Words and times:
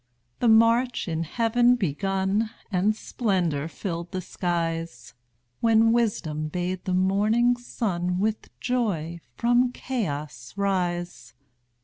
The 0.39 0.47
march 0.47 1.07
in 1.07 1.21
heaven 1.21 1.75
begun, 1.75 2.49
And 2.71 2.95
splendor 2.95 3.67
filled 3.67 4.09
the 4.11 4.19
skies, 4.19 5.13
When 5.59 5.91
Wisdom 5.91 6.47
bade 6.47 6.85
the 6.85 6.95
morning 6.95 7.55
sun 7.55 8.17
With 8.17 8.49
joy 8.59 9.19
from 9.37 9.71
chaos 9.71 10.55
rise. 10.57 11.35